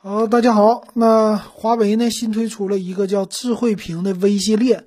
[0.00, 0.84] 好，大家好。
[0.94, 4.84] 那华为呢新推出了一个叫智慧屏的 V 系列，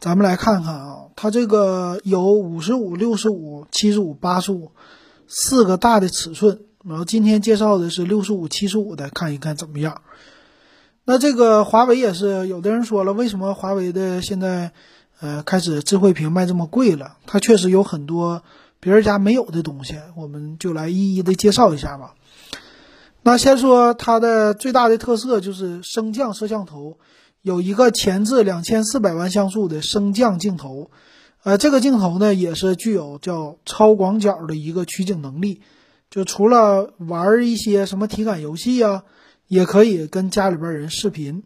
[0.00, 4.72] 咱们来看看啊，它这个有五十五、六十五、七十五、八十五
[5.28, 6.60] 四个大的尺寸。
[6.82, 10.00] 然后今天介绍的是六十五、七十五的，看一看怎么样。
[11.04, 14.72] 那这个华为也是，有的人说了，为什么华为的现在
[15.20, 17.18] 呃开始智慧屏卖这么贵了？
[17.26, 18.42] 它确实有很多
[18.80, 22.14] 别人家没有的东西，我们就来一一的介绍一下吧。
[23.26, 26.98] 那先说它的最大的特色就是升降摄像头，
[27.40, 30.90] 有一个前置两千四百万像素的升降镜头，
[31.42, 35.62] 呃，这个镜头呢也是具有叫超广角的一个取景能力，
[36.10, 39.04] 就除了玩一些什么体感游戏啊，
[39.48, 41.44] 也可以跟家里边人视频，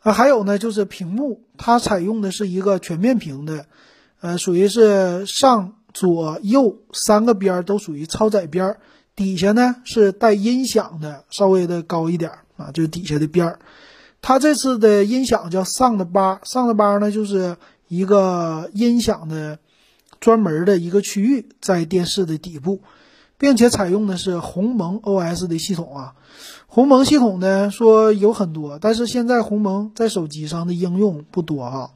[0.00, 3.64] 啊，还有呢就是屏幕，它采用的是一个全面屏的，
[4.20, 8.80] 呃，属于是上左右三个边都属于超窄边儿。
[9.14, 13.58] 底下呢是带音响的，稍微的高一点啊，就是底下的边儿。
[14.20, 17.56] 它这次的音响叫 Sound Bar，Sound Bar 呢就是
[17.88, 19.58] 一个音响的
[20.20, 22.80] 专门的一个区域，在电视的底部，
[23.36, 26.14] 并且采用的是鸿蒙 OS 的系统啊。
[26.66, 31.90] 鸿蒙系统呢说有很多，但是现在鸿蒙在手机上的应用不多啊。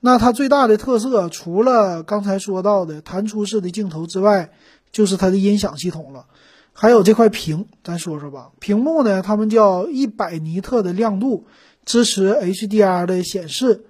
[0.00, 4.50] 那它最大的特色，除了刚才说到的弹出式的镜头之外，
[4.90, 6.26] 就是它的音响系统了。
[6.72, 8.50] 还有这块屏，咱说说吧。
[8.58, 11.44] 屏幕呢，他们叫一百尼特的亮度，
[11.84, 13.84] 支持 HDR 的显示，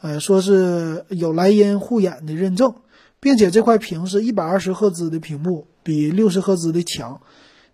[0.00, 2.74] 呃，说是有莱茵护眼的认证，
[3.18, 7.20] 并且这块屏是一百二十赫兹的屏幕，比六十赫兹的强。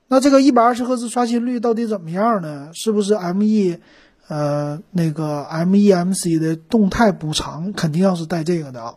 [0.06, 2.70] 那这个一百二十赫兹刷新率到底怎么样呢？
[2.72, 3.78] 是不是 ME，
[4.28, 8.94] 呃，那个 MEMC 的动态补偿肯定要是带这个的啊？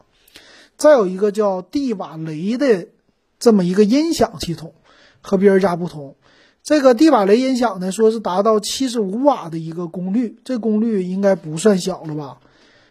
[0.78, 2.88] 再有一个叫蒂瓦雷的
[3.40, 4.74] 这么一个音响系统。
[5.22, 6.16] 和别人家不同，
[6.64, 12.40] 这个蒂瓦雷音响呢，说是达到七十五瓦的一个功率，这功率应该不算小了吧？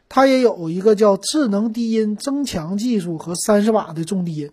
[0.09, 4.51] 它也有一个叫智能低音增强技术和三十瓦的重低音，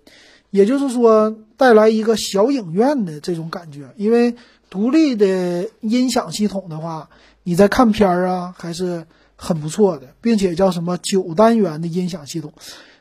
[0.50, 3.90] 也就是说带来一个小影院的这种感觉。
[3.96, 4.36] 因为
[4.70, 7.10] 独立的音响系统的话，
[7.44, 9.06] 你在看片儿啊还是
[9.36, 12.52] 很不错的，并且叫什么九单元的音响系统。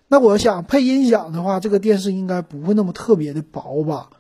[0.09, 4.11] 那我想配音响的话，这个电视应该不会那么特别的薄吧？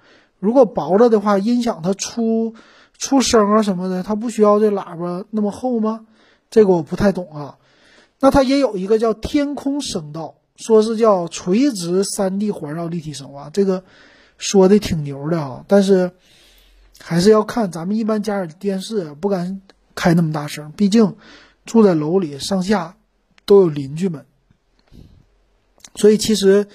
[0.42, 2.54] 如果薄了的话，音响它出
[2.98, 6.04] 出声啊什么的，它不需要这喇叭那么厚吗？
[6.50, 7.58] 这个我不太懂啊。
[8.18, 13.84] 那它也有一个叫天空声道，说是叫垂直三 D 环绕立体声啊，这个
[14.36, 15.64] 说的挺牛的啊。
[15.68, 16.10] 但是
[16.98, 19.62] 还是要看咱们一般家里电视不敢
[19.94, 21.14] 开那么大声，毕竟
[21.64, 22.96] 住在楼里，上下
[23.46, 24.26] 都有邻居们，
[25.94, 26.66] 所以其实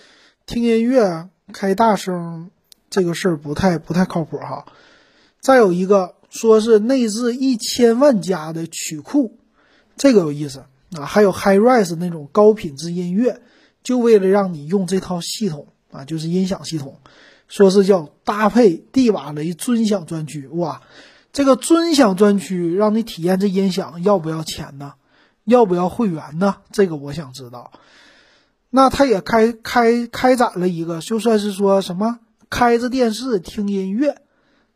[0.46, 2.50] 听音乐开大声。
[2.98, 4.66] 这个事儿不太不太靠谱哈，
[5.40, 9.38] 再有一个说是内置一千万加的曲库，
[9.96, 10.64] 这个有意思
[10.98, 13.40] 啊，还有 HiRes 那种高品质音乐，
[13.84, 16.98] 就为了让你用这套系统啊，就是音响系统，
[17.48, 20.82] 说是叫搭配蒂瓦雷尊享专区，哇，
[21.32, 24.96] 这个尊享专区让你体验这音响要不要钱呢？
[25.44, 26.56] 要不要会员呢？
[26.72, 27.72] 这个我想知道。
[28.72, 32.18] 那他也开开开展了一个，就算是说什么。
[32.50, 34.22] 开着电视听音乐，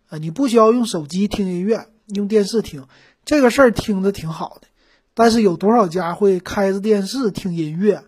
[0.10, 2.88] 啊，你不需要用手机听音乐，用电视听，
[3.26, 4.68] 这个事儿听着挺好的。
[5.14, 8.04] 但是有多少家会开着电视听音乐？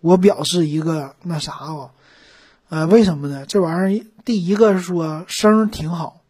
[0.00, 1.90] 我表示一个那啥哦，
[2.68, 3.46] 呃，为什么呢？
[3.46, 6.22] 这玩意儿第一个说声挺好，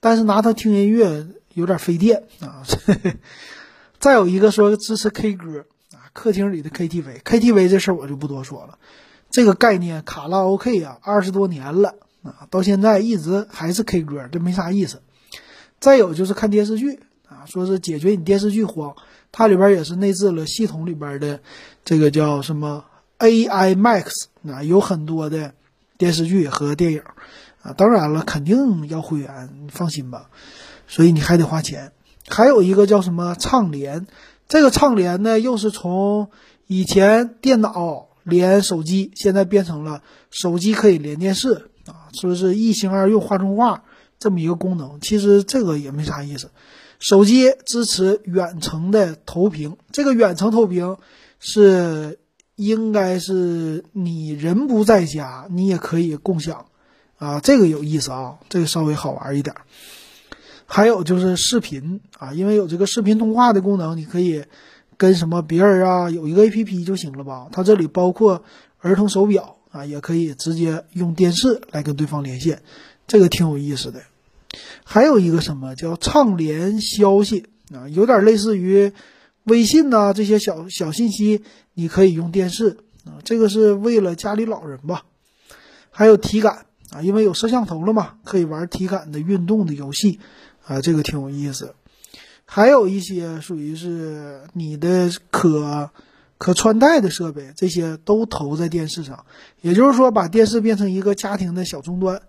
[0.00, 2.62] 但是拿它听音乐有点费电啊。
[4.00, 8.78] 再有一个说支持 K 歌啊，客厅里的 KTV，KTV 这事儿我就不多说了。
[9.30, 11.96] 这个概念卡拉 OK 啊，二十多年了。
[12.22, 15.00] 啊，到现在一直还是 K 歌，这没啥意思。
[15.78, 18.94] 再有就是看电视剧啊，说是解决你电视剧荒，
[19.32, 21.40] 它里边也是内置了系统里边的
[21.84, 22.84] 这个叫什么
[23.18, 25.54] AI Max 啊，有很多的
[25.96, 27.02] 电视剧和电影
[27.62, 27.72] 啊。
[27.72, 30.28] 当然了，肯定要会员，你放心吧。
[30.86, 31.92] 所以你还得花钱。
[32.28, 34.06] 还有一个叫什么畅联，
[34.48, 36.30] 这个畅联呢，又是从
[36.66, 41.69] 以前电脑连手机，现在变成了手机可以连电视。
[42.10, 43.84] 啊，说是一心二用画中画
[44.18, 46.50] 这么一个功能，其实这个也没啥意思。
[46.98, 50.98] 手机支持远程的投屏，这个远程投屏
[51.38, 52.18] 是
[52.56, 56.66] 应该是你人不在家，你也可以共享
[57.16, 59.56] 啊，这个有意思啊，这个稍微好玩一点。
[60.66, 64.44] 还有就是视频啊，因为有这个视频通话的功能，你可以
[64.98, 67.48] 跟什么别人啊，有一个 A P P 就行了吧？
[67.50, 68.44] 它这里包括
[68.80, 69.56] 儿童手表。
[69.70, 72.62] 啊，也可以直接用电视来跟对方连线，
[73.06, 74.02] 这个挺有意思的。
[74.84, 78.92] 还有一个什么叫畅联消息啊，有点类似于
[79.44, 81.44] 微信呐这些小小信息，
[81.74, 85.04] 你可以用电视啊，这个是为了家里老人吧。
[85.90, 90.18] 还有体感啊，因为有摄像头了嘛，可以玩体感的运动的游戏
[90.66, 91.74] 啊，这个挺有意思。
[92.44, 95.88] 还有一些属于是你的可
[96.40, 99.26] 可穿戴的设备，这些都投在电视上，
[99.60, 102.22] 也就是说把电视变成一个家庭的小终端。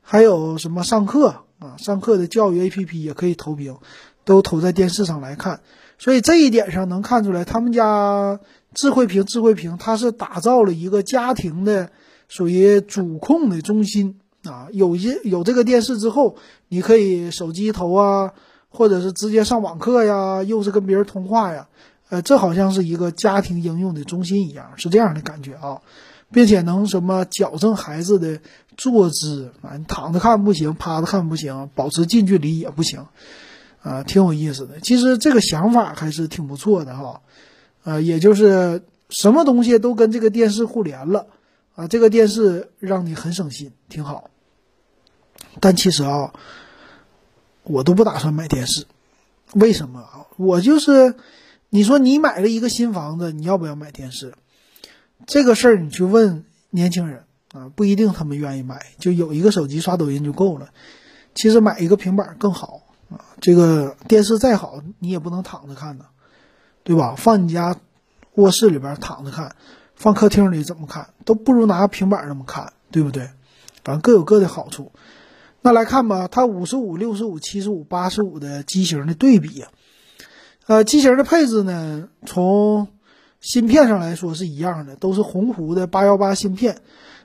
[0.00, 1.74] 还有什么上课啊？
[1.76, 3.76] 上课的教育 APP 也可以投屏，
[4.24, 5.60] 都投在电视上来看。
[5.98, 8.38] 所以这一点上能看出来，他们家
[8.74, 11.90] 智慧屏，智慧屏它是打造了一个家庭的
[12.28, 14.68] 属于主控的中心啊。
[14.70, 16.36] 有一有这个电视之后，
[16.68, 18.34] 你可以手机投啊，
[18.68, 21.66] 或者是直接上网课呀，又是跟别人通话呀，
[22.08, 25.80] 呃，这好像是一个家庭应用的中心一样，是这样的感觉啊。
[26.30, 28.38] 并且能什么矫正孩子的
[28.76, 29.78] 坐姿啊？
[29.78, 33.06] 你躺着看不行，趴着看不行，保持近距离也不行，
[33.80, 34.78] 啊，挺有意思的。
[34.80, 37.22] 其实这个想法还是挺不错的哈，
[37.82, 41.28] 啊，也就是什么东西都跟这个电视互联了，
[41.74, 44.28] 啊，这个电视让你很省心，挺好。
[45.60, 46.34] 但其实啊，
[47.62, 48.84] 我都不打算买电视，
[49.54, 50.26] 为什么啊？
[50.36, 51.14] 我就是，
[51.70, 54.34] 你说你买了一个新房子，你要不要买电视？
[55.26, 58.86] 这个事儿你去问年轻人啊，不一定他们愿意买。
[58.98, 60.70] 就有一个手机刷抖音就够了。
[61.34, 63.20] 其实买一个平板更好啊。
[63.40, 66.06] 这个电视再好，你也不能躺着看呢，
[66.84, 67.14] 对吧？
[67.16, 67.76] 放你家
[68.34, 69.54] 卧室里边躺着看，
[69.94, 73.28] 放客厅里怎么看都不如拿平板那么看，对不对？
[73.84, 74.92] 反正各有各的好处。
[75.60, 79.64] 那来看吧，它五十五、六十五、七十五、八十五的机型的对比，
[80.68, 82.88] 呃，机型的配置呢，从
[83.40, 86.82] 芯片上来说是一样的，都是鸿鹄的八幺八芯片，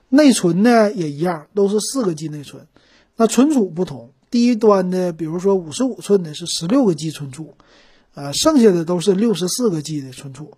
[0.07, 2.65] 内存呢也一样，都是四个 G 内存。
[3.17, 7.53] 那存储不同，低端的比如说五十五寸的是十六个 G 存储，
[8.13, 10.53] 呃，剩下的都是六十四个 G 的存储。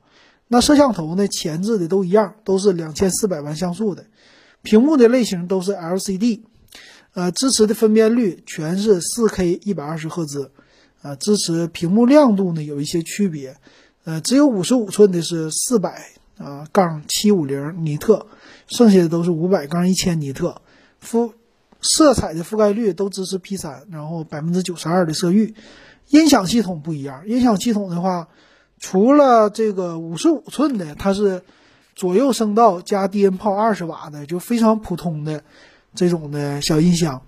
[0.48, 4.06] 那摄像头呢，前置的都一样，都是两千四百万像素的。
[4.62, 6.42] 屏幕的类型都是 LCD，
[7.16, 10.52] 呃，支持的分辨率全是四 K 一百二十赫兹，
[11.06, 13.56] 啊，支持屏幕亮度呢有一些区别。
[14.06, 16.02] 呃，只有五十五寸的是四百
[16.40, 18.26] 啊杠七五零尼特，
[18.66, 20.64] 剩下的都是五百杠一千尼特。
[21.04, 21.34] 覆
[21.80, 25.54] 色彩的覆盖率都支持 P 三，然后百分之九十二的色域。
[26.10, 28.28] 音响系统不一样，音响系统的话，
[28.80, 31.44] 除了这个五十五寸的，它是
[31.94, 35.44] 左右声道加低音炮二十瓦的，就非常普通的
[35.94, 37.22] 这种的小音响。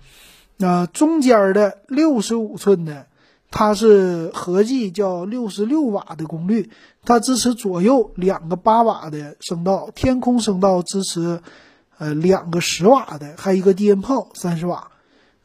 [0.57, 3.05] 那中间的六十五寸的。
[3.49, 6.69] 它是合计叫六十六瓦的功率，
[7.05, 11.41] 它支持左右两个八瓦的声道，天空声道支持，
[11.97, 14.91] 呃两个十瓦的，还有一个低音炮三十瓦，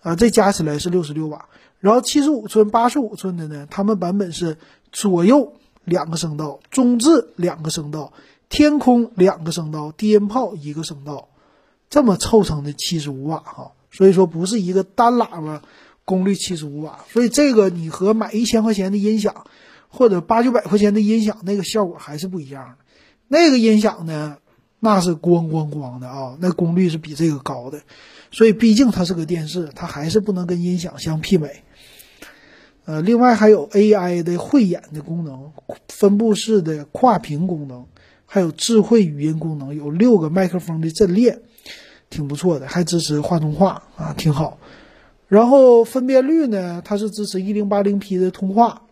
[0.00, 1.46] 啊，这加起来是六十六瓦。
[1.78, 4.58] 然后七十五寸、八十五寸的呢，它们版本是
[4.90, 5.54] 左右
[5.84, 8.12] 两个声道，中置两个声道，
[8.48, 11.28] 天空两个声道，低音炮一个声道，
[11.88, 13.72] 这么凑成的七十五瓦哈。
[13.92, 15.62] 所以说不是一个单喇叭。
[16.04, 19.46] 功率七十五瓦，所以这个你和买一千块钱的音响，
[19.88, 22.76] 或者八九百块钱的音响，那个效果还是不一样的。
[23.28, 24.38] 那个音响呢，
[24.80, 27.82] 那是咣咣咣的啊，那功率是比这个高的。
[28.30, 31.62] 所以毕竟它是个电视，它还是不能跟音响相媲美。
[32.84, 35.52] 呃，另外还有 AI 的慧眼的功能，
[35.88, 37.86] 分布式的跨屏功能，
[38.26, 41.38] 还有智慧语音功能，有六个麦克风的阵列，
[42.10, 44.58] 挺不错的，还支持画中画啊，挺好。
[45.32, 48.82] 然后分辨率呢，它是支持一零八零 P 的通话。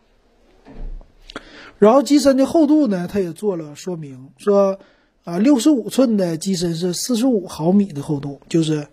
[1.79, 4.79] 然后机身的厚度呢，它也做了说明，说
[5.25, 8.87] 啊，六十五寸的机身是四十五毫米的厚度，就是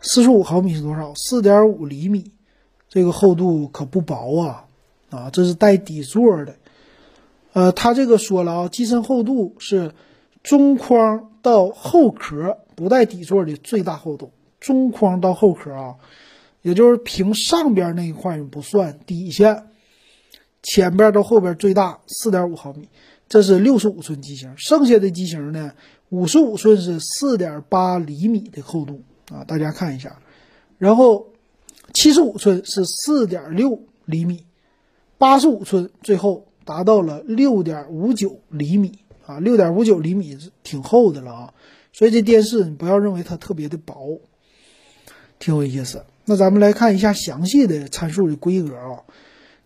[0.00, 1.12] 四十五毫米是多少？
[1.14, 2.24] 四点五厘米，
[2.88, 4.64] 这个厚度可不薄啊！
[5.10, 6.54] 啊，这是带底座的。
[7.52, 9.92] 呃，它这个说了啊，机身厚度是
[10.42, 15.96] 中框到后壳不带底座的最大厚度，中框到后壳啊。
[16.64, 19.66] 也就是屏上边那一块不算，底下
[20.62, 22.88] 前边到后边最大四点五毫米，
[23.28, 24.54] 这是六十五寸机型。
[24.56, 25.72] 剩下的机型呢，
[26.08, 30.18] 五十五寸是四点八厘米的厚度啊，大家看一下。
[30.78, 31.28] 然后
[31.92, 34.46] 七十五寸是四点六厘米，
[35.18, 41.54] 八十五寸最后达到了六点五九厘米啊，六点五九厘米是挺厚的了啊。
[41.92, 44.22] 所以这电视你不要认为它特别的薄，
[45.38, 46.06] 挺有意思。
[46.24, 49.04] 那咱们来看一下详细的参数的规格啊，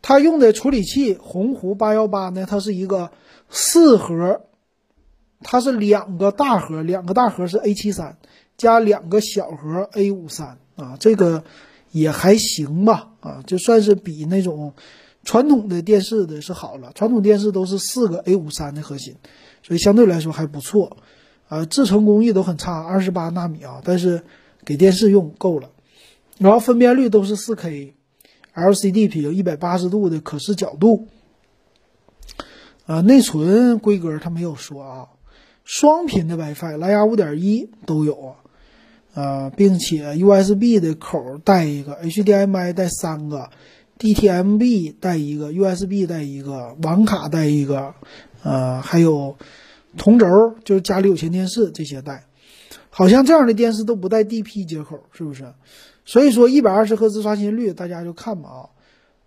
[0.02, 3.10] 它用的处理器鸿鹄八幺八呢，它是一个
[3.48, 4.42] 四核，
[5.42, 8.18] 它是两个大核，两个大核是 A 七三
[8.56, 11.44] 加两个小核 A 五三啊，这个
[11.92, 14.74] 也还行吧，啊，就算是比那种
[15.22, 16.90] 传统的电视的是好了。
[16.94, 19.14] 传统电视都是四个 A 五三的核心，
[19.62, 20.96] 所以相对来说还不错。
[21.48, 24.22] 啊，制程工艺都很差，二十八纳米啊，但是
[24.64, 25.70] 给电视用够了。
[26.38, 31.08] 然后分辨率都是四 K，LCD 屏，一百八十度的可视角度。
[32.86, 35.08] 啊，内存规格它没有说啊，
[35.62, 38.36] 双频的 WiFi，蓝牙五点一都有啊，
[39.12, 43.50] 呃，并且 USB 的口带一个，HDMI 带三个
[43.98, 47.94] ，DTMB 带一个，USB 带一个，网卡带一个，
[48.42, 49.36] 呃，还有
[49.98, 52.24] 同轴，就是家里有线电视这些带，
[52.88, 55.52] 好像这样的电视都不带 DP 接口，是不是？
[56.08, 58.60] 所以说一百二十赫兹刷新率，大家就看吧啊，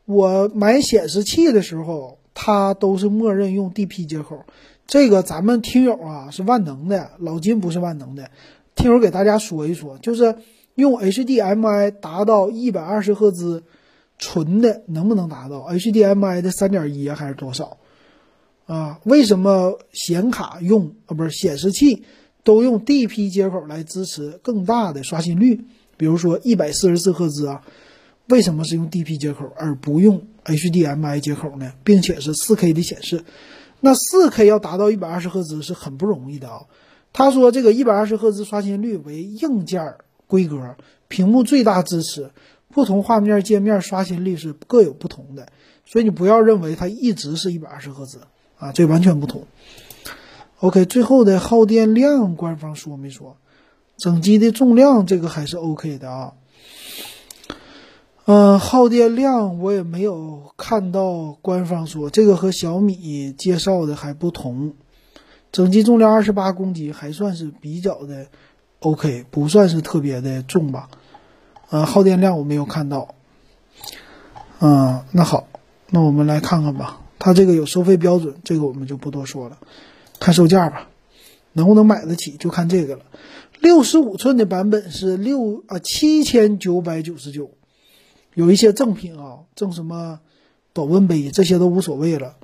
[0.05, 2.17] 我买显示器的时候。
[2.33, 4.45] 它都是默认用 DP 接口，
[4.87, 8.31] 这个咱们听友啊是万能的，老金不是万能的。
[8.73, 10.37] 听友给大家说一说，就是
[10.75, 13.63] 用 HDMI 达到一百二十赫兹
[14.17, 17.77] 纯的能不能达到 HDMI 的三点一还是多少
[18.65, 19.01] 啊？
[19.03, 22.03] 为什么显卡用啊不是显示器
[22.45, 25.65] 都用 DP 接口来支持更大的刷新率？
[26.01, 27.61] 比如说一百四十四赫兹啊，
[28.27, 33.23] 为什么是用 DP 接口而不用？HDMI 接口呢，并且是 4K 的显示，
[33.81, 36.63] 那 4K 要达到一百二十赫兹是很不容易的啊。
[37.13, 39.93] 他说这个一百二十赫兹刷新率为硬件
[40.25, 40.75] 规格，
[41.07, 42.31] 屏幕最大支持，
[42.69, 45.49] 不同画面界面刷新率是各有不同的，
[45.85, 48.21] 所以你不要认为它一直是一百二十赫兹
[48.57, 49.45] 啊，这完全不同。
[50.61, 53.37] OK，最后的耗电量官方说没说？
[54.01, 56.33] 整机的重量这个还是 OK 的啊。
[58.25, 64.73] 嗯，耗电量我也没有看到官方说这个和小米介绍的还不同。
[65.51, 68.25] 整机重量二十八公斤，还算是比较的
[68.79, 70.89] OK，不算是特别的重吧。
[71.69, 73.13] 呃，耗电量我没有看到。
[74.61, 75.45] 嗯，那好，
[75.91, 77.01] 那我们来看看吧。
[77.19, 79.59] 它这个有收费标准，这个我们就不多说了。
[80.19, 80.87] 看售价吧，
[81.53, 83.05] 能不能买得起就看这个了。
[83.59, 87.51] 六十五寸的版本是六啊七千九百九十九。
[88.33, 90.21] 有一些赠品啊，赠什么
[90.71, 92.37] 保温杯这些都无所谓了，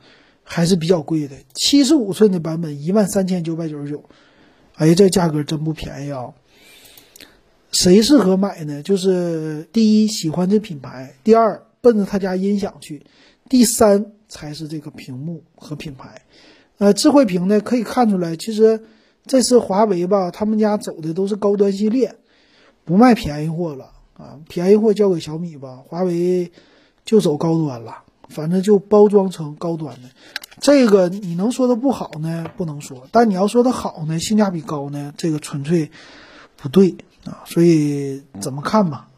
[0.44, 1.36] 还是比较贵的。
[1.54, 4.04] 七十五寸的版本一万三千九百九十九，
[4.76, 6.34] 哎，这价格真不便宜啊！
[7.72, 8.84] 谁适合买呢？
[8.84, 13.06] 就是第一喜欢这品牌，第二奔着他家音响去，
[13.48, 16.22] 第三才是这个屏幕和品牌。
[16.80, 18.84] 呃，智慧屏呢，可以看出来，其实
[19.28, 22.16] 这次华为吧，他们家走的都是高端系列，
[22.86, 23.92] 不卖便宜货了。
[24.18, 26.52] 啊，便宜货交给小米吧，华为
[27.06, 30.10] 就走高端了，反正就包装成高端的。
[30.60, 32.50] 这个你能说它不好呢？
[32.58, 33.08] 不能说。
[33.12, 35.92] 但你要说它好呢，性价比高呢，这个纯粹
[36.56, 37.44] 不对啊。
[37.46, 39.10] 所以怎么看吧？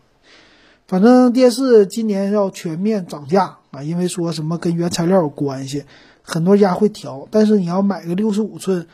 [0.85, 5.85] 反正电视今年要全面涨价啊，因为说什么跟原材料有关系，
[6.23, 7.25] 很多家会调。
[7.31, 8.85] 但是你要买个六十五寸，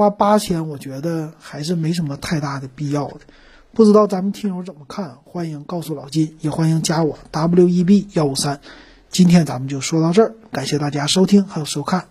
[0.00, 3.20] 花八千，我觉得还是没什么太大的必要的。
[3.74, 5.18] 不知道咱们听友怎么看？
[5.24, 8.60] 欢迎告诉老金，也欢迎加我 W E B 幺五三。
[9.10, 12.06] 今天咱们就说到这儿，感谢大家收听还有收看。